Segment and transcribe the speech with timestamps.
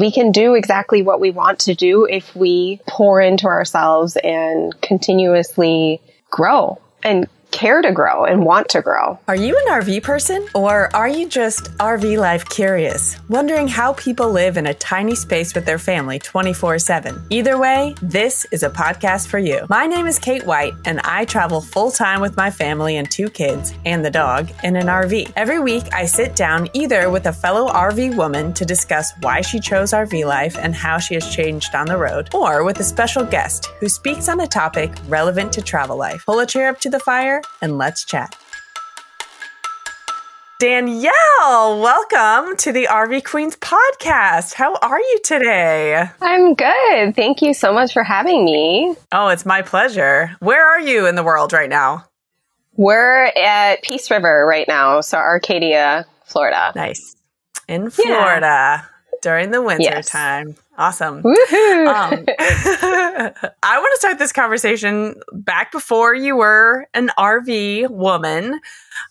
[0.00, 4.80] we can do exactly what we want to do if we pour into ourselves and
[4.80, 9.18] continuously grow and care to grow and want to grow.
[9.28, 14.30] Are you an RV person or are you just RV life curious, wondering how people
[14.30, 17.22] live in a tiny space with their family 24 7?
[17.30, 19.66] Either way, this is a podcast for you.
[19.68, 23.28] My name is Kate White and I travel full time with my family and two
[23.28, 25.32] kids and the dog in an RV.
[25.36, 29.60] Every week, I sit down either with a fellow RV woman to discuss why she
[29.60, 33.24] chose RV life and how she has changed on the road, or with a special
[33.24, 36.24] guest who speaks on a topic relevant to travel life.
[36.26, 38.36] Pull a chair up to the fire and let's chat.
[40.60, 44.52] Danielle, welcome to the RV Queens podcast.
[44.52, 46.06] How are you today?
[46.20, 47.16] I'm good.
[47.16, 48.94] Thank you so much for having me.
[49.10, 50.36] Oh, it's my pleasure.
[50.40, 52.04] Where are you in the world right now?
[52.76, 56.72] We're at Peace River right now, so Arcadia, Florida.
[56.76, 57.16] Nice.
[57.66, 58.84] In Florida yeah.
[59.22, 60.10] during the winter yes.
[60.10, 60.56] time.
[60.80, 61.18] Awesome.
[61.18, 62.24] Um, I
[63.76, 68.58] want to start this conversation back before you were an RV woman.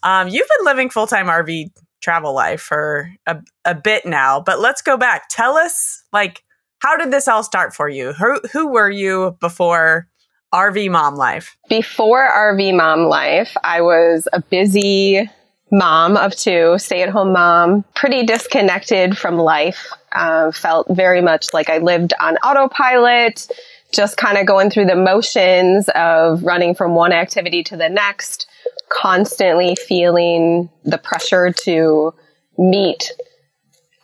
[0.01, 1.69] Um, you've been living full time RV
[2.01, 5.29] travel life for a, a bit now, but let's go back.
[5.29, 6.43] Tell us, like,
[6.79, 8.13] how did this all start for you?
[8.13, 10.07] Who, who were you before
[10.51, 11.55] RV mom life?
[11.69, 15.29] Before RV mom life, I was a busy
[15.71, 19.87] mom of two, stay at home mom, pretty disconnected from life.
[20.11, 23.47] Uh, felt very much like I lived on autopilot,
[23.93, 28.47] just kind of going through the motions of running from one activity to the next,
[28.89, 32.13] constantly feeling the pressure to
[32.57, 33.11] meet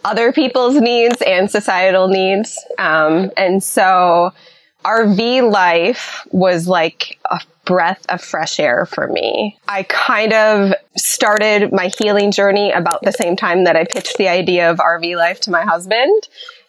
[0.04, 2.64] other people's needs and societal needs.
[2.78, 4.32] Um, and so
[4.86, 9.58] RV life was like a breath of fresh air for me.
[9.68, 14.28] I kind of started my healing journey about the same time that I pitched the
[14.28, 16.28] idea of RV life to my husband.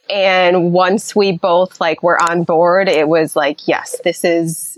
[0.09, 4.76] And once we both like were on board, it was like, yes, this is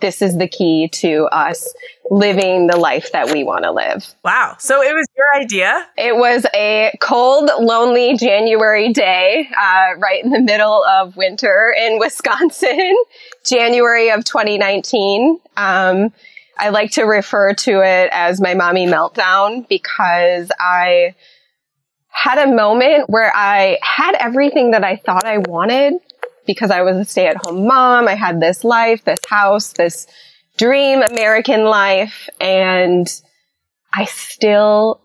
[0.00, 1.72] this is the key to us
[2.10, 4.06] living the life that we want to live.
[4.24, 4.56] Wow.
[4.58, 5.86] So it was your idea?
[5.96, 11.98] It was a cold, lonely January day, uh, right in the middle of winter in
[12.00, 12.94] Wisconsin,
[13.44, 15.40] January of 2019.
[15.56, 16.12] Um,
[16.56, 21.14] I like to refer to it as my mommy meltdown because I
[22.08, 25.94] had a moment where I had everything that I thought I wanted
[26.46, 28.08] because I was a stay at home mom.
[28.08, 30.06] I had this life, this house, this
[30.56, 33.06] dream American life, and
[33.94, 35.00] I still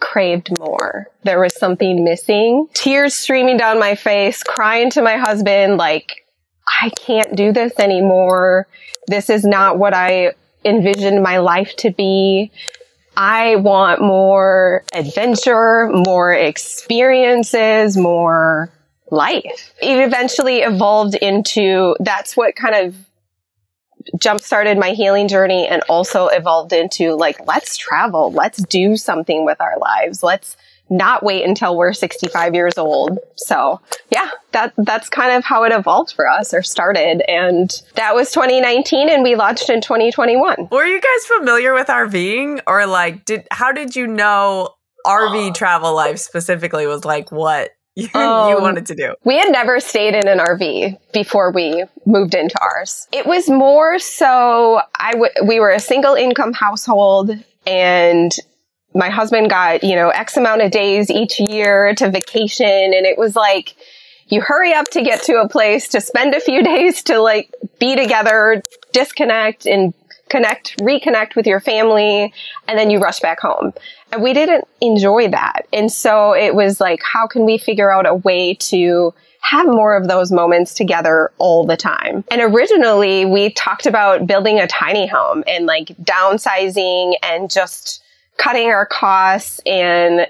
[0.00, 1.08] craved more.
[1.24, 2.68] There was something missing.
[2.74, 6.24] Tears streaming down my face, crying to my husband, like,
[6.80, 8.68] I can't do this anymore.
[9.06, 10.34] This is not what I
[10.64, 12.52] envisioned my life to be.
[13.16, 18.70] I want more adventure, more experiences, more
[19.10, 19.74] life.
[19.80, 22.94] It eventually evolved into that's what kind of
[24.18, 28.32] jump started my healing journey and also evolved into like, let's travel.
[28.32, 30.22] Let's do something with our lives.
[30.22, 30.56] Let's
[30.90, 33.18] not wait until we're 65 years old.
[33.36, 33.80] So
[34.10, 37.22] yeah, that, that's kind of how it evolved for us or started.
[37.30, 40.68] And that was 2019 and we launched in 2021.
[40.70, 44.70] Were you guys familiar with RVing or like, did, how did you know
[45.06, 45.52] RV oh.
[45.52, 47.70] travel life specifically was like what
[48.14, 49.14] you, um, you wanted to do?
[49.24, 53.08] We had never stayed in an RV before we moved into ours.
[53.12, 57.32] It was more so I w- we were a single income household
[57.66, 58.32] and
[58.94, 62.66] my husband got, you know, X amount of days each year to vacation.
[62.66, 63.74] And it was like,
[64.28, 67.52] you hurry up to get to a place to spend a few days to like
[67.80, 69.92] be together, disconnect and
[70.28, 72.32] connect, reconnect with your family,
[72.66, 73.72] and then you rush back home.
[74.12, 75.66] And we didn't enjoy that.
[75.72, 79.96] And so it was like, how can we figure out a way to have more
[79.96, 82.24] of those moments together all the time.
[82.30, 88.02] And originally we talked about building a tiny home and like downsizing and just
[88.36, 89.60] cutting our costs.
[89.64, 90.26] And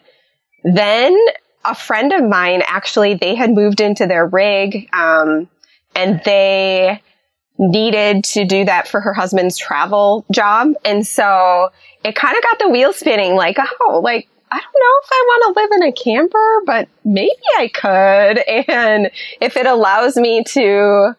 [0.62, 1.18] then
[1.64, 5.48] a friend of mine actually, they had moved into their rig, um,
[5.94, 7.02] and they
[7.58, 10.74] needed to do that for her husband's travel job.
[10.84, 11.70] And so
[12.04, 15.24] it kind of got the wheel spinning like, oh, like, I don't know if I
[15.26, 18.44] want to live in a camper, but maybe I could.
[18.74, 19.10] And
[19.40, 21.14] if it allows me to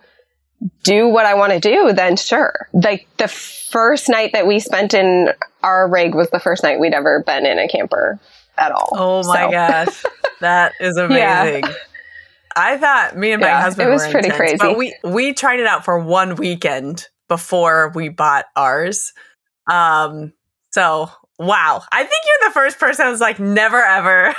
[0.83, 2.67] do what I want to do, then sure.
[2.73, 5.29] Like the first night that we spent in
[5.61, 8.19] our rig was the first night we'd ever been in a camper
[8.57, 8.89] at all.
[8.93, 9.51] Oh my so.
[9.51, 10.03] gosh.
[10.39, 11.63] That is amazing.
[11.65, 11.73] Yeah.
[12.59, 14.57] I thought me and my yeah, husband it was pretty intense, crazy.
[14.57, 19.13] But we we tried it out for one weekend before we bought ours.
[19.69, 20.33] Um
[20.71, 21.81] so wow.
[21.91, 24.35] I think you're the first person who's like never ever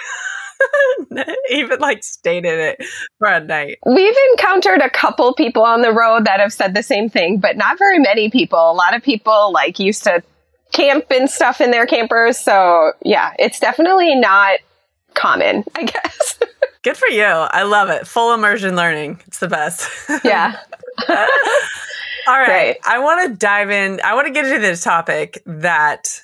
[1.51, 2.85] Even like stayed in it
[3.19, 3.79] for a night.
[3.87, 7.57] We've encountered a couple people on the road that have said the same thing, but
[7.57, 8.71] not very many people.
[8.71, 10.23] A lot of people like used to
[10.73, 12.39] camp and stuff in their campers.
[12.39, 14.61] So yeah, it's definitely not
[15.15, 16.39] common, I guess.
[16.83, 17.25] Good for you.
[17.25, 18.07] I love it.
[18.07, 19.21] Full immersion learning.
[19.27, 19.89] It's the best.
[20.25, 20.57] Yeah.
[21.09, 22.49] All right.
[22.49, 22.77] right.
[22.87, 24.01] I want to dive in.
[24.05, 26.21] I want to get into this topic that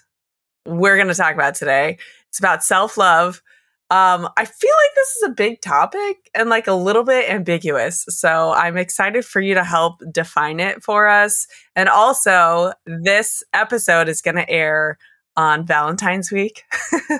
[0.66, 1.98] we're going to talk about today.
[2.28, 3.42] It's about self love.
[3.90, 8.04] Um, I feel like this is a big topic and like a little bit ambiguous.
[8.08, 11.46] So I'm excited for you to help define it for us.
[11.76, 14.98] And also, this episode is going to air
[15.36, 16.62] on Valentine's Week.
[17.10, 17.18] which,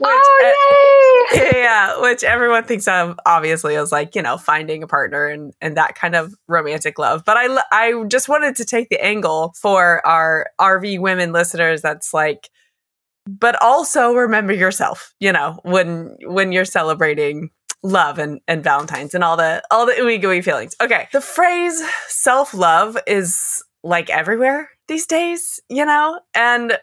[0.00, 1.50] oh, yay!
[1.54, 5.76] yeah, which everyone thinks of obviously as like, you know, finding a partner and, and
[5.76, 7.24] that kind of romantic love.
[7.24, 12.14] But I, I just wanted to take the angle for our RV women listeners that's
[12.14, 12.50] like,
[13.26, 17.50] but also remember yourself, you know, when, when you're celebrating
[17.82, 20.74] love and, and Valentine's and all the, all the ooey gooey feelings.
[20.82, 21.08] Okay.
[21.12, 26.78] The phrase self love is like everywhere these days, you know, and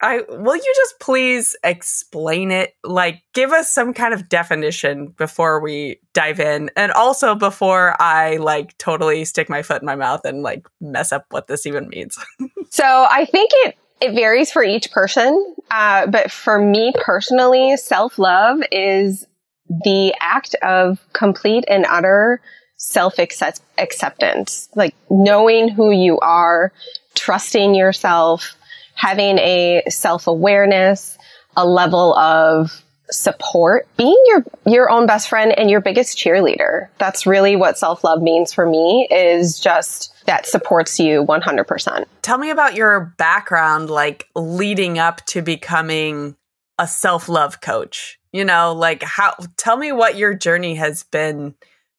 [0.00, 2.74] I will you just please explain it?
[2.84, 8.36] Like give us some kind of definition before we dive in and also before I
[8.36, 11.88] like totally stick my foot in my mouth and like mess up what this even
[11.88, 12.16] means.
[12.70, 15.54] so I think it it varies for each person.
[15.70, 19.26] Uh, but for me personally, self love is
[19.68, 22.40] the act of complete and utter
[22.76, 26.72] self acceptance, like knowing who you are,
[27.14, 28.56] trusting yourself,
[28.98, 31.16] having a self awareness,
[31.56, 36.88] a level of support, being your, your own best friend and your biggest cheerleader.
[36.98, 42.04] That's really what self love means for me is just that supports you 100%.
[42.22, 46.36] Tell me about your background, like leading up to becoming
[46.78, 48.18] a self love coach.
[48.32, 51.54] You know, like how, tell me what your journey has been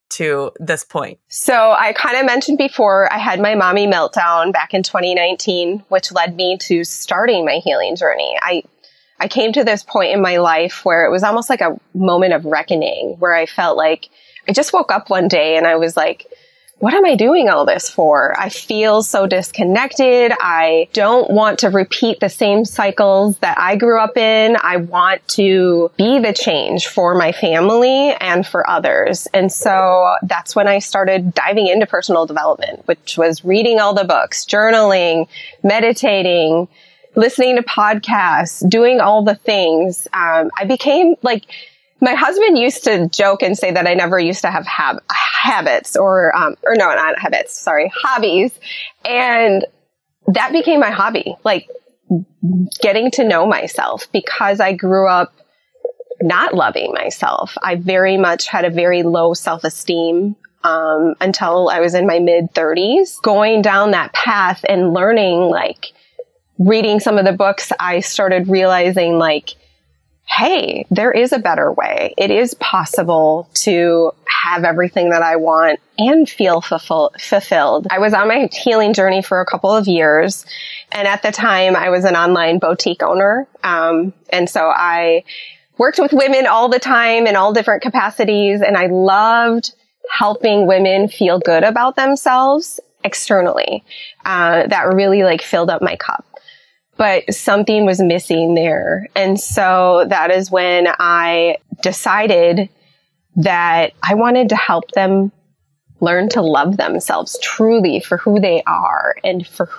[0.10, 1.20] to this point?
[1.28, 6.12] So I kind of mentioned before, I had my mommy meltdown back in 2019, which
[6.12, 8.38] led me to starting my healing journey.
[8.42, 8.64] I,
[9.20, 12.34] I came to this point in my life where it was almost like a moment
[12.34, 14.10] of reckoning where I felt like
[14.48, 16.26] I just woke up one day and I was like,
[16.80, 18.34] what am I doing all this for?
[18.40, 20.32] I feel so disconnected.
[20.40, 24.56] I don't want to repeat the same cycles that I grew up in.
[24.62, 29.28] I want to be the change for my family and for others.
[29.34, 34.06] And so that's when I started diving into personal development, which was reading all the
[34.06, 35.28] books, journaling,
[35.62, 36.70] meditating,
[37.16, 40.08] listening to podcasts, doing all the things.
[40.14, 41.44] Um, I became like,
[42.02, 45.96] my husband used to joke and say that I never used to have hab- habits
[45.96, 48.58] or, um, or no, not habits, sorry, hobbies.
[49.06, 49.66] And
[50.28, 51.68] that became my hobby, like
[52.82, 55.34] getting to know myself because I grew up
[56.22, 57.56] not loving myself.
[57.64, 60.36] I very much had a very low self esteem.
[60.62, 65.94] Um, until I was in my mid 30s, going down that path and learning, like
[66.58, 69.56] reading some of the books, I started realizing like
[70.30, 72.14] hey, there is a better way.
[72.16, 74.12] It is possible to
[74.44, 77.88] have everything that I want and feel fulfill- fulfilled.
[77.90, 80.46] I was on my healing journey for a couple of years.
[80.92, 83.48] And at the time, I was an online boutique owner.
[83.64, 85.24] Um, and so I
[85.78, 88.62] worked with women all the time in all different capacities.
[88.62, 89.74] And I loved
[90.12, 93.84] helping women feel good about themselves externally.
[94.26, 96.26] Uh, that really like filled up my cup
[97.00, 99.08] but something was missing there.
[99.16, 102.68] And so that is when I decided
[103.38, 105.32] that I wanted to help them
[106.02, 109.70] learn to love themselves truly for who they are and for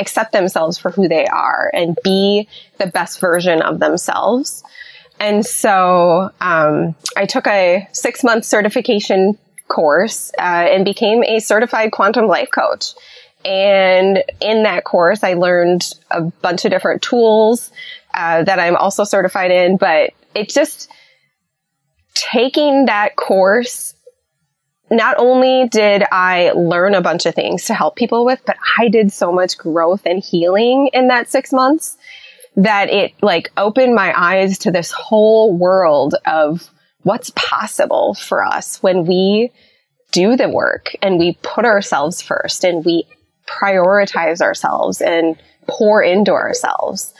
[0.00, 4.64] accept themselves for who they are and be the best version of themselves.
[5.20, 9.38] And so um, I took a six month certification
[9.68, 12.94] course uh, and became a certified quantum life coach.
[13.44, 17.70] And in that course, I learned a bunch of different tools
[18.14, 19.76] uh, that I'm also certified in.
[19.76, 20.90] But it just
[22.14, 23.94] taking that course.
[24.90, 28.88] Not only did I learn a bunch of things to help people with, but I
[28.88, 31.96] did so much growth and healing in that six months
[32.56, 36.70] that it like opened my eyes to this whole world of
[37.02, 39.50] what's possible for us when we
[40.12, 43.04] do the work and we put ourselves first and we
[43.48, 45.36] prioritize ourselves and
[45.66, 47.12] pour into ourselves.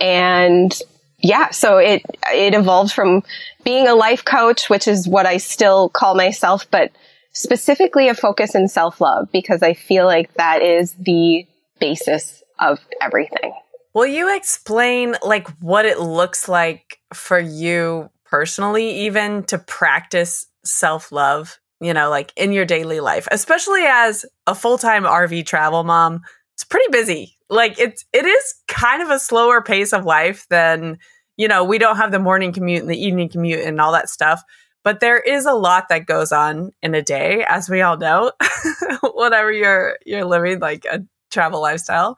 [0.00, 0.76] And
[1.18, 3.22] yeah, so it, it evolved from
[3.64, 6.92] being a life coach, which is what I still call myself, but
[7.32, 11.46] specifically a focus in self love because I feel like that is the
[11.80, 13.52] basis of everything.
[13.94, 21.10] Will you explain like what it looks like for you personally, even to practice self
[21.10, 25.84] love, you know, like in your daily life, especially as a full time RV travel
[25.84, 26.22] mom?
[26.54, 27.36] It's pretty busy.
[27.48, 30.98] Like it's, it is kind of a slower pace of life than,
[31.36, 34.08] you know, we don't have the morning commute and the evening commute and all that
[34.08, 34.42] stuff.
[34.84, 38.32] But there is a lot that goes on in a day, as we all know,
[39.12, 42.16] whatever you're you're living like a travel lifestyle.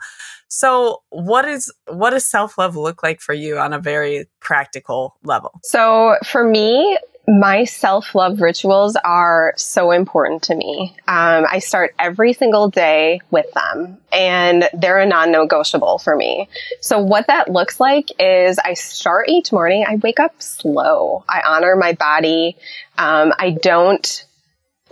[0.49, 5.17] So, what is what does self love look like for you on a very practical
[5.23, 5.61] level?
[5.63, 6.99] So, for me,
[7.29, 10.97] my self love rituals are so important to me.
[11.07, 16.49] Um, I start every single day with them and they're a non negotiable for me.
[16.81, 21.25] So what that looks like is I start each morning, I wake up slow.
[21.29, 22.57] I honor my body.
[22.99, 24.27] Um, I don't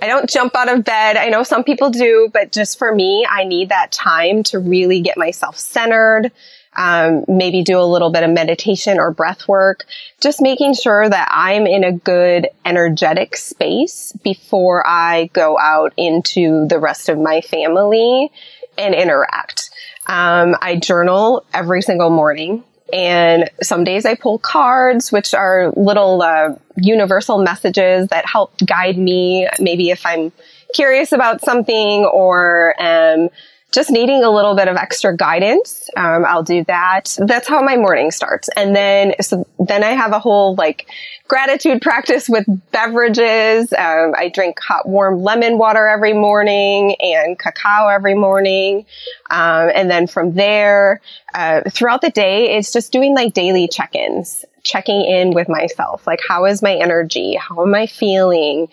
[0.01, 1.17] I don't jump out of bed.
[1.17, 5.01] I know some people do, but just for me, I need that time to really
[5.01, 6.31] get myself centered.
[6.79, 9.85] Um, maybe do a little bit of meditation or breath work,
[10.21, 16.69] just making sure that I'm in a good energetic space before I go out into
[16.69, 18.31] the rest of my family
[18.79, 19.71] and interact.
[20.07, 22.63] Um, I journal every single morning.
[22.93, 28.97] And some days I pull cards, which are little uh, universal messages that help guide
[28.97, 29.49] me.
[29.59, 30.33] Maybe if I'm
[30.75, 33.29] curious about something or um,
[33.71, 37.15] just needing a little bit of extra guidance, um, I'll do that.
[37.19, 38.49] That's how my morning starts.
[38.57, 40.87] And then, so then I have a whole like
[41.29, 43.73] gratitude practice with beverages.
[43.75, 48.87] Um, I drink hot, warm lemon water every morning and cacao every morning.
[49.31, 51.03] Um, and then from there,
[51.35, 56.07] uh, throughout the day, it's just doing like daily check-ins, checking in with myself.
[56.07, 57.35] Like, how is my energy?
[57.35, 58.69] How am I feeling?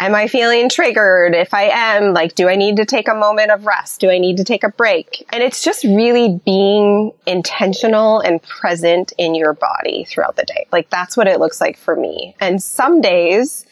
[0.00, 1.34] Am I feeling triggered?
[1.34, 4.00] If I am, like, do I need to take a moment of rest?
[4.00, 5.26] Do I need to take a break?
[5.30, 10.66] And it's just really being intentional and present in your body throughout the day.
[10.70, 12.36] Like, that's what it looks like for me.
[12.38, 13.66] And some days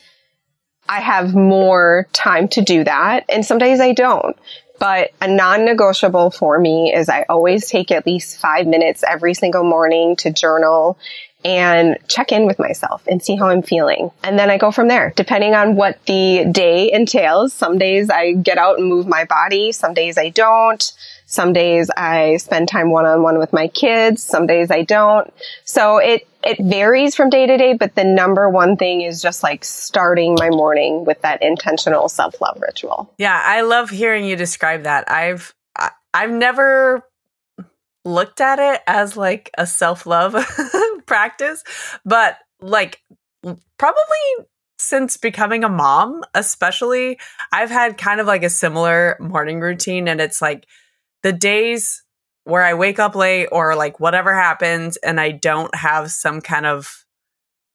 [0.88, 3.24] I have more time to do that.
[3.28, 4.36] And some days I don't.
[4.78, 9.64] But a non-negotiable for me is I always take at least five minutes every single
[9.64, 10.98] morning to journal
[11.46, 14.10] and check in with myself and see how I'm feeling.
[14.24, 17.52] And then I go from there, depending on what the day entails.
[17.52, 19.70] Some days I get out and move my body.
[19.70, 20.92] Some days I don't.
[21.26, 24.24] Some days I spend time one on one with my kids.
[24.24, 25.32] Some days I don't.
[25.64, 29.44] So it, it varies from day to day, but the number one thing is just
[29.44, 33.12] like starting my morning with that intentional self love ritual.
[33.18, 33.40] Yeah.
[33.44, 35.08] I love hearing you describe that.
[35.08, 35.54] I've,
[36.12, 37.04] I've never
[38.04, 40.34] looked at it as like a self love
[41.06, 41.62] practice,
[42.04, 43.02] but like
[43.78, 44.46] probably
[44.78, 47.18] since becoming a mom, especially,
[47.52, 50.08] I've had kind of like a similar morning routine.
[50.08, 50.66] And it's like
[51.22, 52.02] the days
[52.44, 56.66] where I wake up late or like whatever happens and I don't have some kind
[56.66, 57.04] of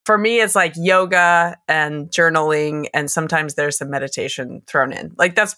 [0.05, 5.13] for me it's like yoga and journaling and sometimes there's some meditation thrown in.
[5.17, 5.55] Like that's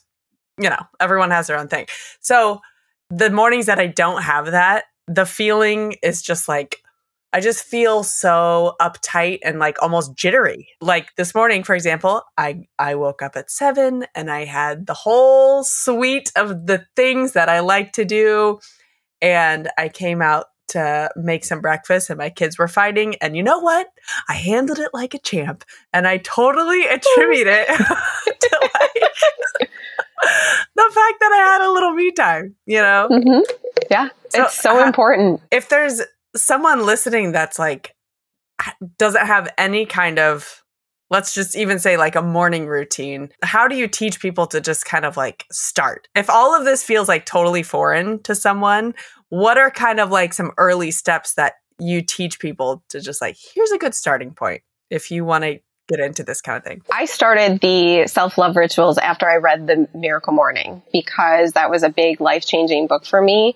[0.59, 1.87] you know, everyone has their own thing.
[2.19, 2.61] So
[3.09, 6.82] the mornings that I don't have that, the feeling is just like
[7.33, 10.69] I just feel so uptight and like almost jittery.
[10.79, 14.93] Like this morning, for example, I I woke up at 7 and I had the
[14.93, 18.59] whole suite of the things that I like to do
[19.19, 23.41] and I came out to make some breakfast and my kids were fighting and you
[23.41, 23.87] know what?
[24.29, 29.69] I handled it like a champ and I totally attribute it to like
[30.75, 33.07] the fact that I had a little me time, you know?
[33.11, 33.39] Mm-hmm.
[33.89, 35.41] Yeah, so, it's so important.
[35.51, 36.01] If there's
[36.35, 37.95] someone listening that's like,
[38.97, 40.63] doesn't have any kind of,
[41.09, 44.85] let's just even say like a morning routine, how do you teach people to just
[44.85, 46.07] kind of like start?
[46.15, 48.93] If all of this feels like totally foreign to someone,
[49.29, 53.37] what are kind of like some early steps that you teach people to just like,
[53.53, 56.81] here's a good starting point if you want to get into this kind of thing?
[56.91, 61.83] I started the self love rituals after I read The Miracle Morning because that was
[61.83, 63.55] a big life changing book for me.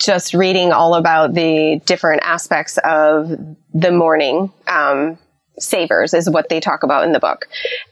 [0.00, 3.30] Just reading all about the different aspects of
[3.72, 5.18] the morning, um,
[5.58, 7.48] savers is what they talk about in the book.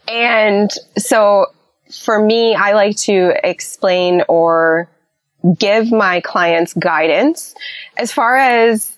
[0.07, 1.47] And so
[1.91, 4.89] for me, I like to explain or
[5.59, 7.55] give my clients guidance
[7.97, 8.97] as far as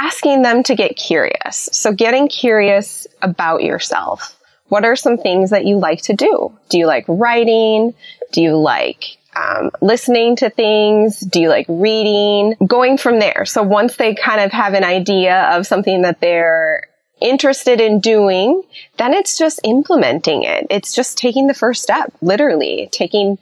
[0.00, 1.68] asking them to get curious.
[1.72, 4.36] So getting curious about yourself.
[4.68, 6.56] What are some things that you like to do?
[6.68, 7.94] Do you like writing?
[8.32, 11.20] Do you like um, listening to things?
[11.20, 12.54] Do you like reading?
[12.66, 13.44] Going from there.
[13.44, 16.84] So once they kind of have an idea of something that they're
[17.20, 18.62] interested in doing,
[18.96, 20.66] then it's just implementing it.
[20.70, 23.38] It's just taking the first step, literally taking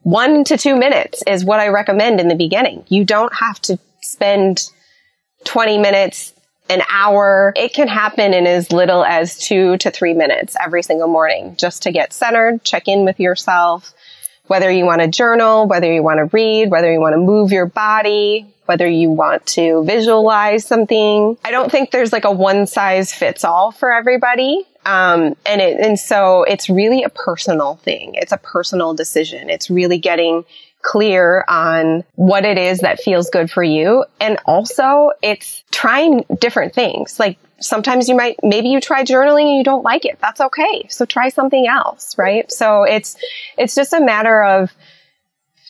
[0.00, 2.84] one to two minutes is what I recommend in the beginning.
[2.88, 4.70] You don't have to spend
[5.44, 6.32] 20 minutes
[6.68, 7.52] an hour.
[7.56, 11.82] It can happen in as little as two to three minutes every single morning just
[11.82, 13.92] to get centered, check in with yourself,
[14.46, 17.52] whether you want to journal, whether you want to read, whether you want to move
[17.52, 21.36] your body, whether you want to visualize something.
[21.44, 24.64] I don't think there's like a one size fits all for everybody.
[24.86, 28.14] Um, and it, and so it's really a personal thing.
[28.14, 29.48] It's a personal decision.
[29.48, 30.44] It's really getting
[30.84, 34.04] clear on what it is that feels good for you.
[34.20, 37.18] And also it's trying different things.
[37.18, 40.18] Like sometimes you might, maybe you try journaling and you don't like it.
[40.20, 40.86] That's okay.
[40.90, 42.50] So try something else, right?
[42.52, 43.16] So it's,
[43.58, 44.72] it's just a matter of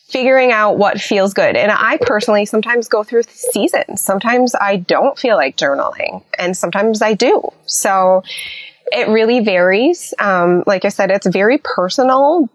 [0.09, 1.57] figuring out what feels good.
[1.57, 4.01] And I personally sometimes go through seasons.
[4.01, 7.41] Sometimes I don't feel like journaling and sometimes I do.
[7.67, 8.23] So
[8.93, 10.13] it really varies.
[10.19, 12.49] Um, like I said, it's very personal,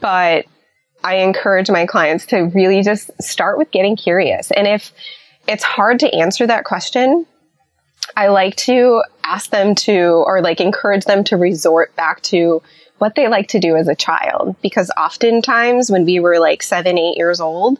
[0.00, 0.46] but
[1.04, 4.50] I encourage my clients to really just start with getting curious.
[4.50, 4.92] And if
[5.48, 7.26] it's hard to answer that question,
[8.16, 12.62] I like to ask them to, or like encourage them to resort back to
[12.98, 14.56] what they like to do as a child.
[14.62, 17.78] Because oftentimes when we were like seven, eight years old,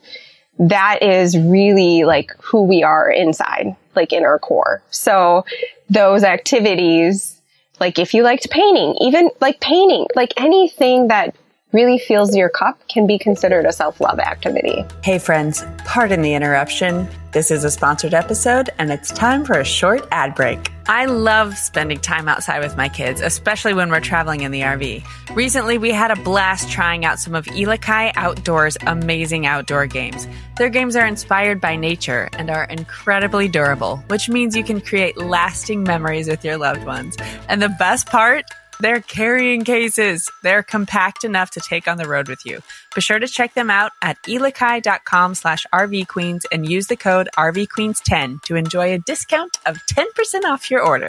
[0.59, 4.83] that is really like who we are inside, like in our core.
[4.91, 5.45] So
[5.89, 7.41] those activities
[7.83, 11.35] like if you liked painting, even like painting, like anything that
[11.73, 14.85] really fills your cup can be considered a self love activity.
[15.03, 17.09] Hey, friends, pardon the interruption.
[17.33, 20.71] This is a sponsored episode, and it's time for a short ad break.
[20.87, 25.03] I love spending time outside with my kids, especially when we're traveling in the RV.
[25.35, 30.29] Recently, we had a blast trying out some of Elakai Outdoors' amazing outdoor games.
[30.59, 35.17] Their games are inspired by nature and are incredibly durable, which means you can create
[35.17, 37.17] lasting memories with your loved ones.
[37.49, 38.45] And the best part?
[38.81, 40.29] They're carrying cases.
[40.43, 42.61] They're compact enough to take on the road with you.
[42.95, 48.43] Be sure to check them out at elakai.com slash rvqueens and use the code rvqueens10
[48.43, 50.07] to enjoy a discount of 10%
[50.45, 51.09] off your order.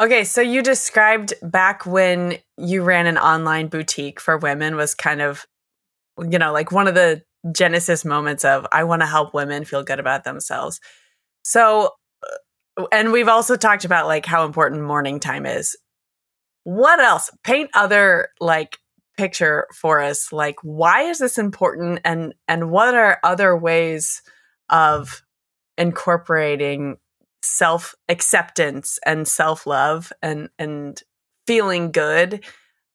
[0.00, 5.20] Okay, so you described back when you ran an online boutique for women was kind
[5.20, 5.46] of,
[6.18, 7.22] you know, like one of the
[7.52, 10.80] genesis moments of I want to help women feel good about themselves.
[11.42, 11.92] So,
[12.76, 15.76] uh, and we've also talked about like how important morning time is
[16.64, 17.30] what else?
[17.44, 18.78] Paint other like
[19.16, 20.32] picture for us.
[20.32, 24.22] Like why is this important and and what are other ways
[24.70, 25.22] of
[25.76, 26.96] incorporating
[27.42, 31.02] self acceptance and self love and and
[31.46, 32.44] feeling good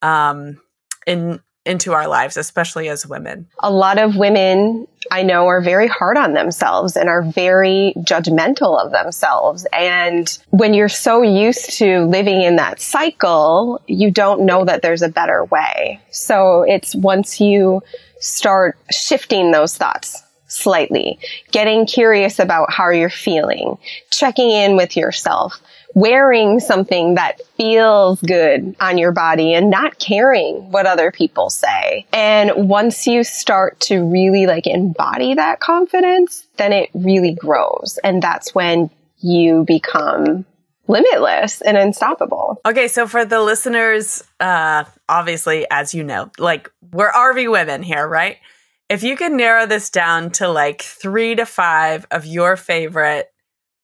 [0.02, 0.62] um
[1.08, 3.48] in into our lives, especially as women?
[3.60, 8.84] A lot of women I know are very hard on themselves and are very judgmental
[8.84, 9.66] of themselves.
[9.74, 15.02] And when you're so used to living in that cycle, you don't know that there's
[15.02, 16.02] a better way.
[16.12, 17.82] So it's once you
[18.20, 20.24] start shifting those thoughts
[20.54, 21.20] slightly,
[21.52, 23.78] getting curious about how you're feeling,
[24.12, 25.62] checking in with yourself,
[25.96, 32.06] wearing something that feels good on your body and not caring what other people say.
[32.12, 38.00] And once you start to really like embody that confidence, then it really grows.
[38.04, 38.90] And that's when
[39.20, 40.46] you become
[40.88, 42.60] limitless and unstoppable.
[42.66, 48.08] Okay, so for the listeners, uh, obviously, as you know, like we're RV women here,
[48.08, 48.38] right?
[48.94, 53.26] If you could narrow this down to like three to five of your favorite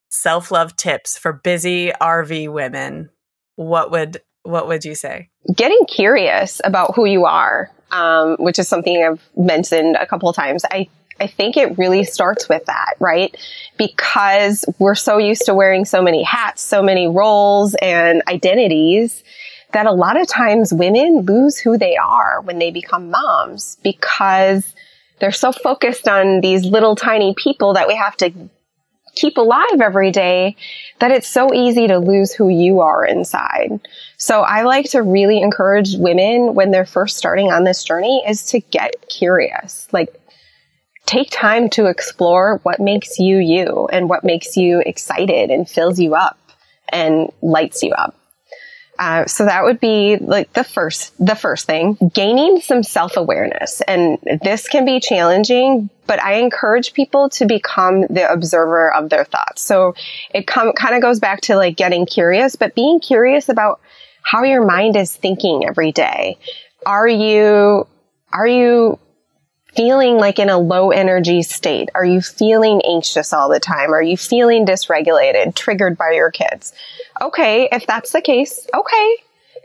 [0.09, 3.09] self love tips for busy RV women,
[3.55, 5.31] what would what would you say?
[5.51, 10.35] Getting curious about who you are, um, which is something I've mentioned a couple of
[10.35, 10.63] times.
[10.69, 10.87] I
[11.19, 13.35] I think it really starts with that, right?
[13.79, 19.23] Because we're so used to wearing so many hats, so many roles and identities
[19.73, 24.75] that a lot of times women lose who they are when they become moms because
[25.19, 28.31] they're so focused on these little tiny people that we have to
[29.15, 30.55] keep alive every day
[30.99, 33.79] that it's so easy to lose who you are inside.
[34.17, 38.43] So I like to really encourage women when they're first starting on this journey is
[38.47, 39.87] to get curious.
[39.91, 40.13] Like
[41.05, 45.99] take time to explore what makes you you and what makes you excited and fills
[45.99, 46.37] you up
[46.89, 48.15] and lights you up.
[48.99, 53.79] Uh, so that would be like the first, the first thing, gaining some self-awareness.
[53.87, 59.23] And this can be challenging, but I encourage people to become the observer of their
[59.23, 59.61] thoughts.
[59.61, 59.95] So
[60.33, 63.79] it com- kind of goes back to like getting curious, but being curious about
[64.21, 66.37] how your mind is thinking every day.
[66.85, 67.87] Are you,
[68.33, 68.99] are you
[69.75, 71.87] feeling like in a low energy state?
[71.95, 73.93] Are you feeling anxious all the time?
[73.93, 76.73] Are you feeling dysregulated, triggered by your kids?
[77.21, 79.15] Okay, if that's the case, okay,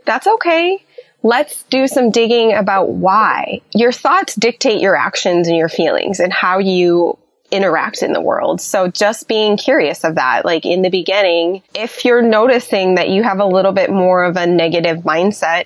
[0.05, 0.83] that's okay.
[1.23, 3.61] Let's do some digging about why.
[3.73, 7.17] Your thoughts dictate your actions and your feelings and how you
[7.51, 8.61] interact in the world.
[8.61, 13.23] So just being curious of that, like in the beginning, if you're noticing that you
[13.23, 15.65] have a little bit more of a negative mindset,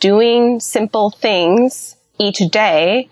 [0.00, 3.08] doing simple things each day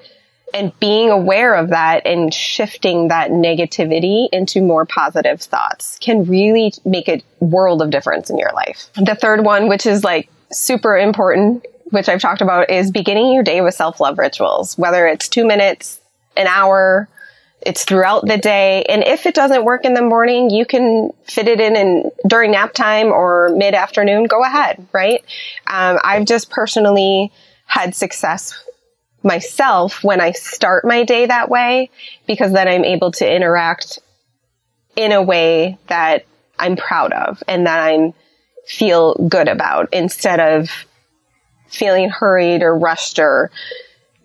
[0.55, 6.73] and being aware of that and shifting that negativity into more positive thoughts can really
[6.85, 8.89] make a world of difference in your life.
[8.95, 13.43] The third one, which is like super important, which I've talked about is beginning your
[13.43, 16.01] day with self love rituals, whether it's two minutes,
[16.37, 17.09] an hour,
[17.61, 18.85] it's throughout the day.
[18.89, 22.53] And if it doesn't work in the morning, you can fit it in and during
[22.53, 25.25] nap time or mid afternoon, go ahead, right?
[25.67, 27.33] Um, I've just personally
[27.67, 28.55] had success
[29.25, 31.91] myself when I start my day that way
[32.27, 33.99] because then I'm able to interact
[34.97, 36.27] in a way that
[36.59, 38.15] I'm proud of and that I'm
[38.67, 40.71] feel good about instead of
[41.69, 43.51] feeling hurried or rushed or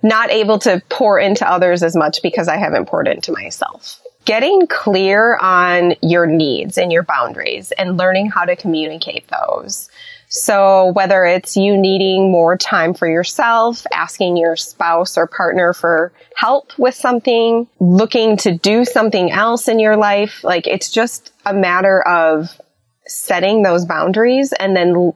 [0.02, 4.02] not able to pour into others as much because I haven't poured into myself.
[4.26, 9.90] Getting clear on your needs and your boundaries and learning how to communicate those.
[10.30, 16.13] So whether it's you needing more time for yourself, asking your spouse or partner for
[16.36, 21.54] help with something, looking to do something else in your life, like it's just a
[21.54, 22.62] matter of
[23.08, 25.13] setting those boundaries and then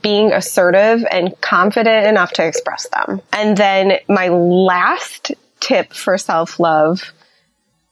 [0.00, 3.20] being assertive and confident enough to express them.
[3.34, 7.12] And then my last tip for self love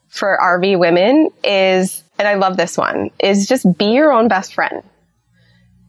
[0.08, 4.54] for RV women is, and I love this one, is just be your own best
[4.54, 4.82] friend.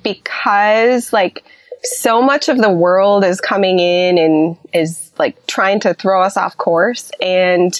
[0.03, 1.43] Because like
[1.83, 6.37] so much of the world is coming in and is like trying to throw us
[6.37, 7.11] off course.
[7.21, 7.79] And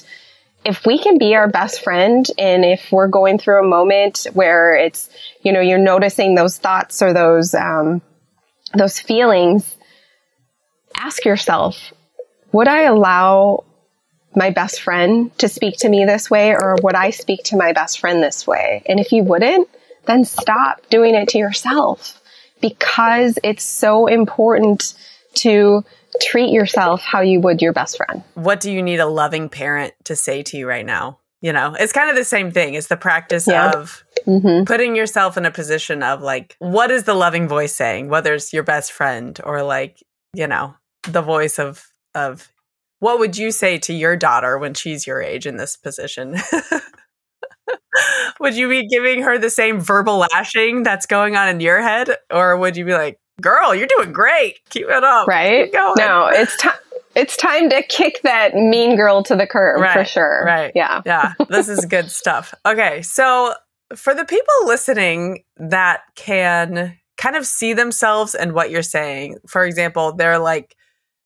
[0.66, 4.76] if we can be our best friend and if we're going through a moment where
[4.76, 5.10] it's,
[5.42, 8.02] you know, you're noticing those thoughts or those, um,
[8.74, 9.76] those feelings,
[10.96, 11.94] ask yourself,
[12.52, 13.66] would I allow
[14.36, 17.74] my best friend to speak to me this way or would I speak to my
[17.74, 18.84] best friend this way?
[18.86, 19.68] And if you wouldn't,
[20.06, 22.22] then stop doing it to yourself
[22.62, 24.94] because it's so important
[25.36, 25.84] to
[26.22, 28.24] treat yourself how you would your best friend.
[28.36, 31.20] What do you need a loving parent to say to you right now?
[31.42, 32.76] You know, it's kind of the same thing.
[32.76, 33.72] It's the practice yeah.
[33.72, 34.64] of mm-hmm.
[34.64, 38.08] putting yourself in a position of like, what is the loving voice saying?
[38.08, 40.02] Whether it's your best friend or like,
[40.34, 41.86] you know, the voice of
[42.16, 42.50] of
[43.00, 46.38] what would you say to your daughter when she's your age in this position?
[48.40, 52.10] would you be giving her the same verbal lashing that's going on in your head?
[52.30, 54.60] Or would you be like, girl, you're doing great.
[54.70, 55.28] Keep it up.
[55.28, 55.70] Right.
[55.74, 56.74] No, it's time.
[57.16, 60.44] It's time to kick that mean girl to the curb right, for sure.
[60.46, 60.72] Right.
[60.74, 61.02] Yeah.
[61.06, 61.34] Yeah.
[61.48, 62.56] This is good stuff.
[62.66, 63.04] Okay.
[63.04, 63.54] So,
[63.96, 69.64] for the people listening that can kind of see themselves in what you're saying, for
[69.64, 70.76] example, they're like,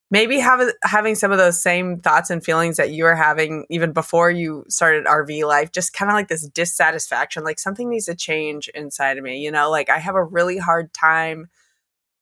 [0.10, 3.92] maybe have, having some of those same thoughts and feelings that you were having even
[3.92, 8.16] before you started RV life, just kind of like this dissatisfaction, like something needs to
[8.16, 9.40] change inside of me.
[9.40, 11.50] You know, like I have a really hard time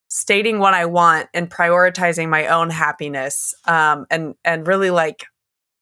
[0.08, 5.26] stating what I want and prioritizing my own happiness, um, and and really like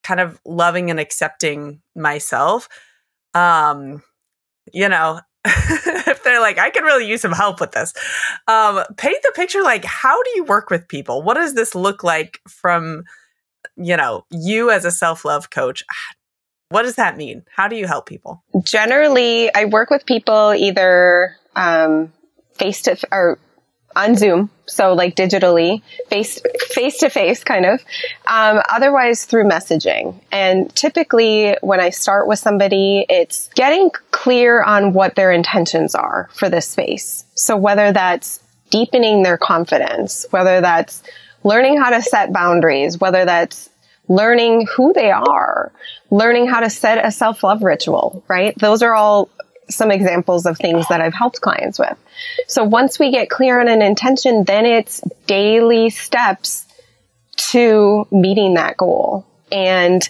[0.03, 2.67] kind of loving and accepting myself.
[3.33, 4.03] Um,
[4.73, 7.93] you know, if they're like, I could really use some help with this.
[8.47, 11.21] Um, paint the picture like, how do you work with people?
[11.21, 13.03] What does this look like from,
[13.75, 15.83] you know, you as a self love coach?
[16.69, 17.43] What does that mean?
[17.55, 18.43] How do you help people?
[18.63, 22.11] Generally, I work with people either um,
[22.55, 23.37] face to or
[23.95, 27.83] on Zoom, so like digitally, face face to face, kind of.
[28.27, 30.15] Um, otherwise, through messaging.
[30.31, 36.29] And typically, when I start with somebody, it's getting clear on what their intentions are
[36.33, 37.25] for this space.
[37.35, 41.03] So whether that's deepening their confidence, whether that's
[41.43, 43.69] learning how to set boundaries, whether that's
[44.07, 45.71] learning who they are,
[46.09, 48.57] learning how to set a self love ritual, right?
[48.57, 49.29] Those are all
[49.69, 51.97] some examples of things that I've helped clients with.
[52.47, 56.65] So once we get clear on an intention, then it's daily steps
[57.51, 59.25] to meeting that goal.
[59.51, 60.07] And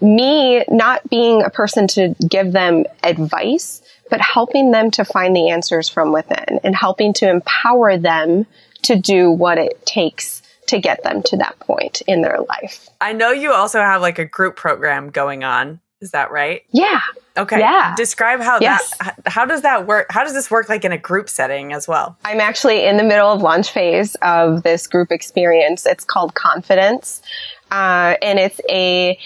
[0.00, 5.50] me not being a person to give them advice, but helping them to find the
[5.50, 8.46] answers from within and helping to empower them
[8.82, 12.88] to do what it takes to get them to that point in their life.
[13.00, 15.80] I know you also have like a group program going on.
[16.02, 16.64] Is that right?
[16.72, 17.00] Yeah.
[17.36, 17.60] Okay.
[17.60, 17.94] Yeah.
[17.96, 18.92] Describe how yes.
[18.98, 20.06] that how does that work?
[20.10, 22.18] How does this work like in a group setting as well?
[22.24, 25.86] I'm actually in the middle of launch phase of this group experience.
[25.86, 27.22] It's called Confidence.
[27.70, 29.16] Uh, and it's a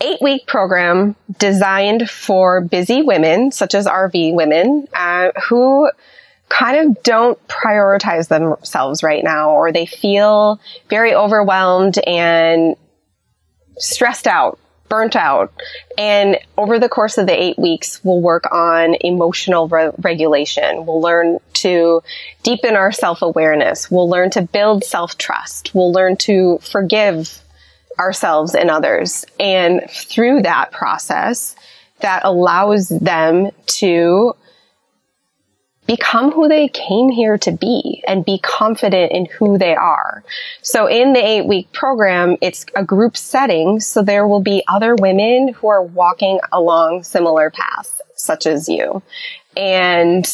[0.00, 5.88] eight week program designed for busy women, such as RV women, uh, who
[6.48, 10.60] kind of don't prioritize themselves right now, or they feel
[10.90, 12.74] very overwhelmed and
[13.78, 15.52] stressed out burnt out.
[15.98, 20.86] And over the course of the eight weeks, we'll work on emotional re- regulation.
[20.86, 22.02] We'll learn to
[22.42, 23.90] deepen our self awareness.
[23.90, 25.74] We'll learn to build self trust.
[25.74, 27.42] We'll learn to forgive
[27.98, 29.24] ourselves and others.
[29.40, 31.56] And through that process,
[32.00, 34.34] that allows them to
[35.86, 40.24] become who they came here to be and be confident in who they are.
[40.62, 43.80] So in the eight week program, it's a group setting.
[43.80, 49.02] So there will be other women who are walking along similar paths, such as you.
[49.56, 50.26] And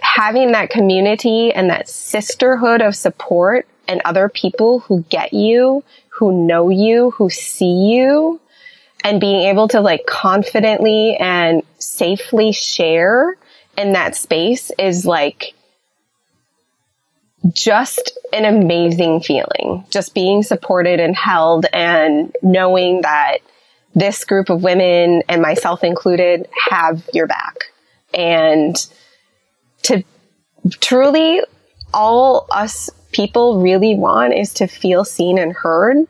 [0.00, 6.46] having that community and that sisterhood of support and other people who get you, who
[6.46, 8.40] know you, who see you,
[9.02, 13.36] and being able to like confidently and safely share
[13.80, 15.54] in that space is like
[17.52, 19.84] just an amazing feeling.
[19.90, 23.38] Just being supported and held and knowing that
[23.94, 27.72] this group of women and myself included have your back.
[28.12, 28.76] And
[29.84, 30.04] to
[30.80, 31.40] truly
[31.92, 36.06] all us people really want is to feel seen and heard.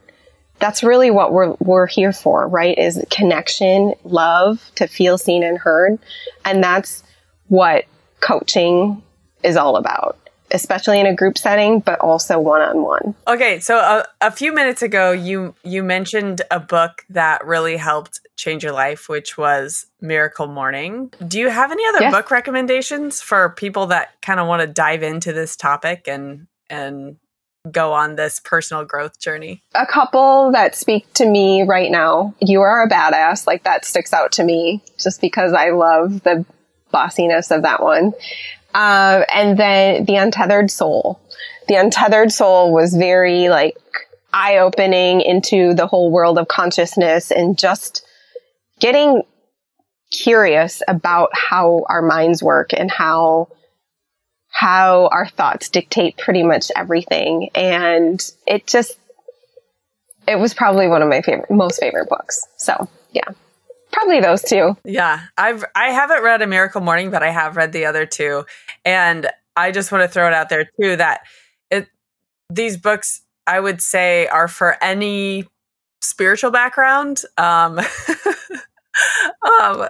[0.58, 2.76] That's really what we're, we're here for, right?
[2.76, 5.98] Is connection, love, to feel seen and heard.
[6.44, 7.02] And that's
[7.50, 7.84] what
[8.20, 9.02] coaching
[9.42, 10.16] is all about,
[10.52, 13.14] especially in a group setting, but also one on one.
[13.26, 18.20] Okay, so a, a, few minutes ago, you you mentioned a book that really helped
[18.36, 21.12] change your life, which was Miracle Morning.
[21.26, 22.12] Do you have any other yes.
[22.12, 27.16] book recommendations for people that kind of want to dive into this topic and and
[27.70, 29.62] go on this personal growth journey?
[29.74, 32.32] A couple that speak to me right now.
[32.40, 33.46] You are a badass.
[33.46, 36.46] Like that sticks out to me just because I love the
[36.92, 38.12] bossiness of that one.
[38.74, 41.20] Uh, and then the untethered soul.
[41.68, 43.76] The untethered soul was very like
[44.32, 48.06] eye opening into the whole world of consciousness and just
[48.78, 49.22] getting
[50.12, 53.48] curious about how our minds work and how
[54.48, 58.98] how our thoughts dictate pretty much everything and it just
[60.26, 63.28] it was probably one of my favorite most favorite books so yeah
[63.92, 64.76] Probably those two.
[64.84, 65.20] Yeah.
[65.36, 68.44] I've I haven't read A Miracle Morning, but I have read the other two.
[68.84, 71.20] And I just want to throw it out there too that
[71.70, 71.88] it
[72.48, 75.44] these books I would say are for any
[76.00, 77.22] spiritual background.
[77.36, 77.80] Um,
[79.60, 79.88] um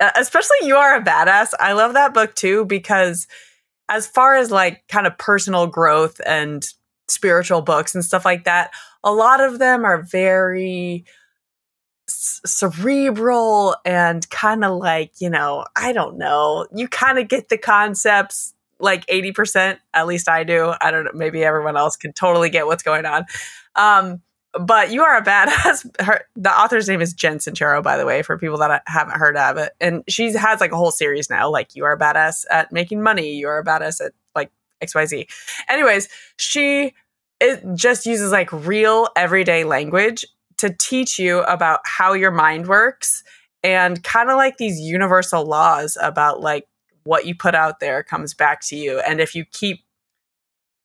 [0.00, 1.52] especially you are a badass.
[1.58, 3.26] I love that book too because
[3.88, 6.66] as far as like kind of personal growth and
[7.08, 8.70] spiritual books and stuff like that,
[9.02, 11.04] a lot of them are very
[12.08, 16.66] cerebral and kind of like, you know, I don't know.
[16.74, 20.72] You kind of get the concepts like 80%, at least I do.
[20.80, 23.24] I don't know, maybe everyone else can totally get what's going on.
[23.74, 24.22] Um,
[24.58, 25.86] but you are a badass.
[26.04, 29.36] Her, the author's name is Jen Sincero, by the way, for people that haven't heard
[29.36, 29.72] of it.
[29.80, 31.50] And she has like a whole series now.
[31.50, 33.34] Like, you are a badass at making money.
[33.34, 34.50] You are a badass at like
[34.82, 35.28] XYZ.
[35.68, 36.94] Anyways, she
[37.40, 40.24] it just uses like real everyday language
[40.58, 43.22] to teach you about how your mind works
[43.62, 46.66] and kind of like these universal laws about like
[47.04, 49.00] what you put out there comes back to you.
[49.00, 49.80] And if you keep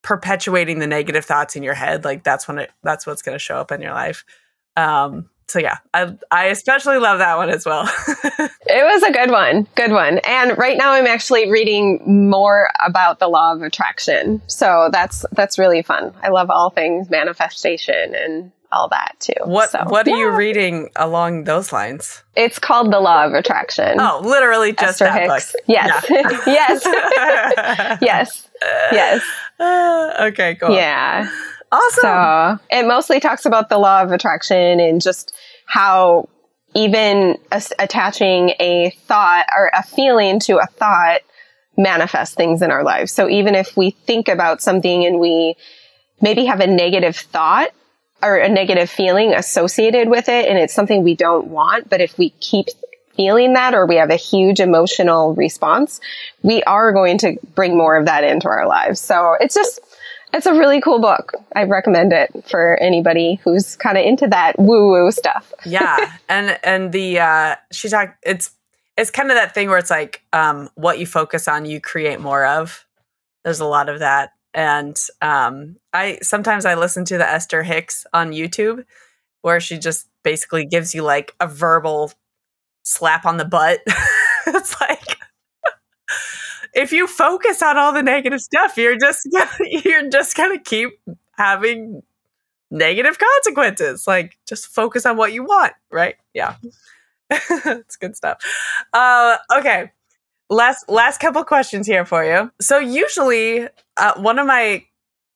[0.02, 3.38] perpetuating the negative thoughts in your head like that's when it that's what's going to
[3.38, 4.24] show up in your life.
[4.76, 7.90] Um so yeah i i especially love that one as well.
[8.66, 10.18] It was a good one good one.
[10.18, 14.42] And right now i'm actually reading more about the law of attraction.
[14.46, 16.14] So that's that's really fun.
[16.22, 19.32] I love all things manifestation and all that too.
[19.44, 20.14] What so, What yeah.
[20.14, 22.22] are you reading along those lines?
[22.36, 24.00] It's called The Law of Attraction.
[24.00, 25.52] Oh, literally just Esther that Hicks.
[25.52, 25.62] book.
[25.66, 26.38] Yes, yeah.
[26.46, 28.48] yes, yes,
[28.92, 29.22] yes.
[29.60, 30.74] Uh, okay, cool.
[30.74, 31.30] Yeah,
[31.70, 32.00] awesome.
[32.00, 35.34] So it mostly talks about the law of attraction and just
[35.66, 36.28] how
[36.74, 37.38] even
[37.78, 41.20] attaching a thought or a feeling to a thought
[41.76, 43.12] manifests things in our lives.
[43.12, 45.54] So even if we think about something and we
[46.20, 47.70] maybe have a negative thought,
[48.22, 51.90] or a negative feeling associated with it and it's something we don't want.
[51.90, 52.68] But if we keep
[53.16, 56.00] feeling that or we have a huge emotional response,
[56.42, 59.00] we are going to bring more of that into our lives.
[59.00, 59.80] So it's just,
[60.32, 61.34] it's a really cool book.
[61.54, 65.52] I recommend it for anybody who's kind of into that woo woo stuff.
[65.66, 66.12] yeah.
[66.28, 68.50] And, and the, uh, she talked, it's,
[68.96, 72.20] it's kind of that thing where it's like, um, what you focus on, you create
[72.20, 72.84] more of.
[73.44, 78.06] There's a lot of that and um, I sometimes I listen to the Esther Hicks
[78.12, 78.84] on YouTube,
[79.42, 82.12] where she just basically gives you like a verbal
[82.84, 83.80] slap on the butt.
[84.46, 85.18] it's like
[86.74, 89.28] if you focus on all the negative stuff, you're just
[89.60, 90.90] you're just gonna keep
[91.32, 92.02] having
[92.70, 94.06] negative consequences.
[94.06, 96.14] Like just focus on what you want, right?
[96.32, 96.56] Yeah.
[97.30, 98.38] it's good stuff.
[98.92, 99.90] Uh, okay.
[100.50, 102.50] Last last couple questions here for you.
[102.60, 104.84] So usually uh, one of my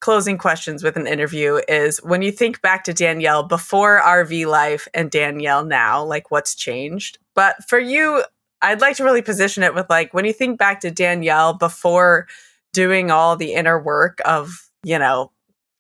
[0.01, 4.87] closing questions with an interview is when you think back to Danielle before RV life
[4.95, 7.19] and Danielle now, like what's changed?
[7.35, 8.23] But for you,
[8.63, 12.27] I'd like to really position it with like when you think back to Danielle before
[12.73, 15.33] doing all the inner work of, you know,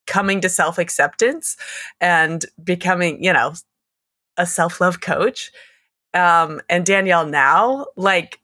[0.06, 1.56] coming to self acceptance
[2.00, 3.52] and becoming, you know,
[4.36, 5.52] a self love coach.
[6.14, 8.40] Um, and Danielle now, like,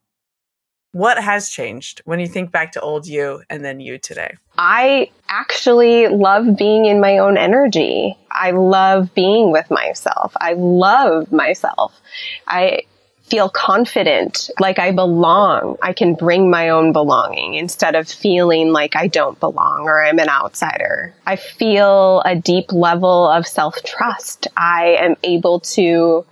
[0.95, 4.37] what has changed when you think back to old you and then you today?
[4.57, 8.17] I actually love being in my own energy.
[8.31, 10.33] I love being with myself.
[10.41, 12.01] I love myself.
[12.47, 12.83] I
[13.25, 15.79] feel confident, like I belong.
[15.83, 20.21] I can bring my own belonging instead of feeling like I don't belong or I'm
[20.21, 21.13] an outsider.
[21.27, 24.47] I feel a deep level of self trust.
[24.57, 26.25] I am able to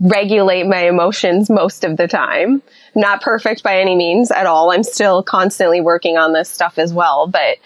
[0.00, 2.62] regulate my emotions most of the time.
[2.94, 4.70] Not perfect by any means at all.
[4.70, 7.58] I'm still constantly working on this stuff as well, but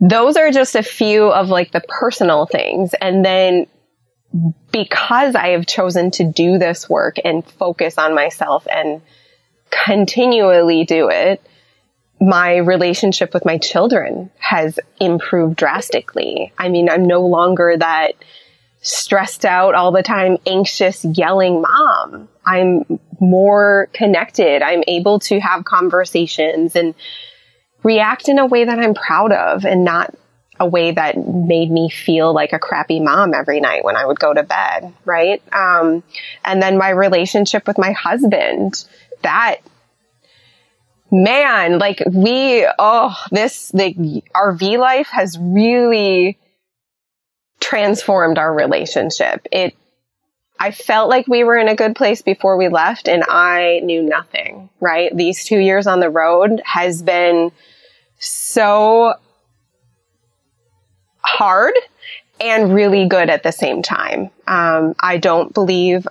[0.00, 2.94] those are just a few of like the personal things.
[3.00, 3.66] And then
[4.72, 9.02] because I have chosen to do this work and focus on myself and
[9.70, 11.42] continually do it,
[12.20, 16.52] my relationship with my children has improved drastically.
[16.56, 18.12] I mean, I'm no longer that
[18.82, 22.28] stressed out all the time, anxious, yelling mom.
[22.44, 24.60] I'm more connected.
[24.60, 26.94] I'm able to have conversations and
[27.84, 30.14] react in a way that I'm proud of and not
[30.58, 34.18] a way that made me feel like a crappy mom every night when I would
[34.18, 35.42] go to bed, right?
[35.52, 36.02] Um,
[36.44, 38.84] and then my relationship with my husband,
[39.22, 39.56] that
[41.10, 46.38] man, like we, oh, this, the RV life has really
[47.72, 49.46] transformed our relationship.
[49.50, 49.74] It,
[50.60, 54.02] I felt like we were in a good place before we left and I knew
[54.02, 55.10] nothing, right?
[55.16, 57.50] These two years on the road has been
[58.18, 59.14] so
[61.22, 61.72] hard
[62.42, 64.28] and really good at the same time.
[64.46, 66.06] Um, I don't believe,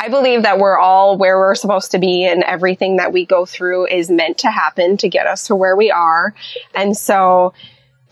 [0.00, 3.46] I believe that we're all where we're supposed to be and everything that we go
[3.46, 6.34] through is meant to happen to get us to where we are.
[6.74, 7.54] And so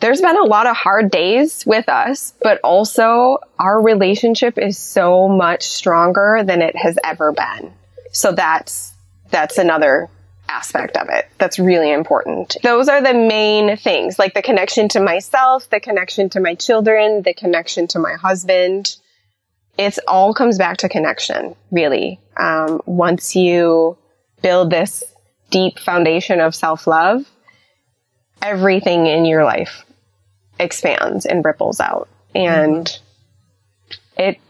[0.02, 5.28] there's been a lot of hard days with us, but also our relationship is so
[5.28, 7.72] much stronger than it has ever been.
[8.10, 8.92] So that's,
[9.30, 10.10] that's another
[10.48, 12.56] aspect of it that's really important.
[12.64, 17.22] Those are the main things, like the connection to myself, the connection to my children,
[17.22, 18.96] the connection to my husband.
[19.78, 22.18] It's all comes back to connection, really.
[22.36, 23.96] Um, once you
[24.42, 25.04] build this
[25.50, 27.24] deep foundation of self love,
[28.42, 29.84] everything in your life
[30.62, 32.08] expands and ripples out.
[32.34, 34.20] And mm-hmm.
[34.22, 34.40] it,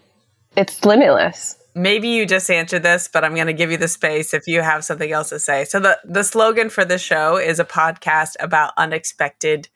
[0.57, 4.35] it's limitless maybe you just answered this, but I'm going to give you the space
[4.35, 5.64] if you have something else to say.
[5.64, 9.68] So the the slogan for the show is a podcast about unexpected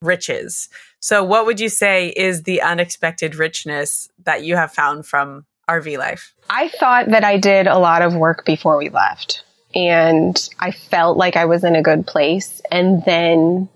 [0.00, 0.68] riches.
[1.00, 5.98] So what would you say is the unexpected richness that you have found from RV
[5.98, 6.34] life?
[6.50, 9.44] I thought that I did a lot of work before we left
[9.74, 13.68] and I felt like I was in a good place and then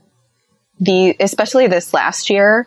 [0.81, 2.67] the especially this last year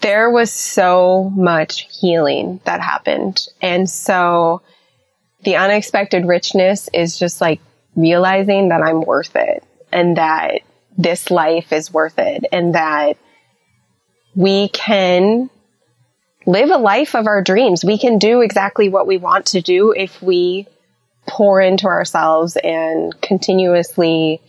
[0.00, 3.46] there was so much healing that happened.
[3.60, 4.62] And so
[5.44, 7.60] the unexpected richness is just like
[7.96, 10.60] realizing that I'm worth it and that
[10.96, 13.16] this life is worth it and that
[14.34, 15.50] we can
[16.46, 17.84] live a life of our dreams.
[17.84, 20.66] We can do exactly what we want to do if we
[21.26, 24.40] pour into ourselves and continuously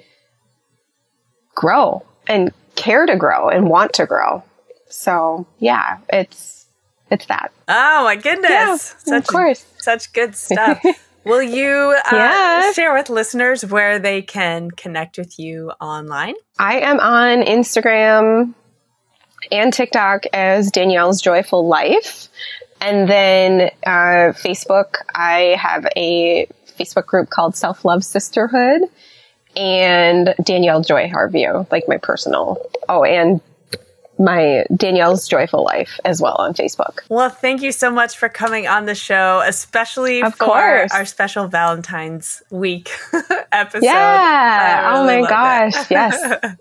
[1.55, 4.43] grow and care to grow and want to grow.
[4.89, 6.65] So yeah, it's
[7.09, 7.51] it's that.
[7.67, 8.49] Oh my goodness!
[8.49, 10.83] Yeah, such, of course, such good stuff.
[11.23, 12.71] Will you uh, yeah.
[12.71, 16.33] share with listeners where they can connect with you online?
[16.57, 18.55] I am on Instagram
[19.51, 22.27] and TikTok as Danielle's Joyful Life.
[22.79, 26.47] And then uh, Facebook, I have a
[26.79, 28.81] Facebook group called Self Love Sisterhood
[29.55, 32.57] and Danielle Joy Harvieux, like my personal.
[32.89, 33.41] Oh, and
[34.21, 36.99] my Danielle's Joyful Life as well on Facebook.
[37.09, 40.93] Well, thank you so much for coming on the show, especially of for course.
[40.93, 42.89] our special Valentine's week
[43.51, 43.83] episode.
[43.83, 44.99] Yeah.
[45.01, 45.75] Really oh my gosh.
[45.75, 45.91] It.
[45.91, 46.21] yes.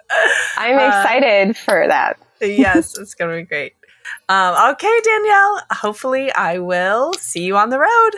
[0.56, 2.18] I'm uh, excited for that.
[2.40, 3.74] yes, it's going to be great.
[4.28, 5.62] Um, okay, Danielle.
[5.70, 8.10] Hopefully, I will see you on the road.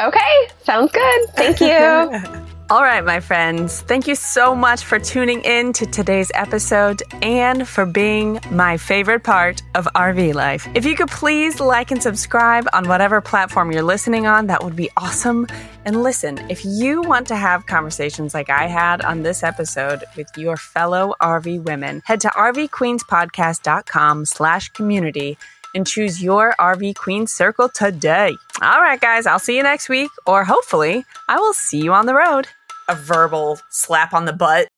[0.00, 0.48] Okay.
[0.64, 1.28] Sounds good.
[1.30, 2.58] Thank you.
[2.72, 7.68] All right, my friends, thank you so much for tuning in to today's episode and
[7.68, 10.66] for being my favorite part of RV life.
[10.74, 14.74] If you could please like and subscribe on whatever platform you're listening on, that would
[14.74, 15.46] be awesome.
[15.84, 20.28] And listen, if you want to have conversations like I had on this episode with
[20.38, 25.36] your fellow RV women, head to rvqueenspodcast.com slash community
[25.74, 28.34] and choose your RV Queen Circle today.
[28.62, 32.06] All right, guys, I'll see you next week, or hopefully, I will see you on
[32.06, 32.48] the road
[32.88, 34.68] a verbal slap on the butt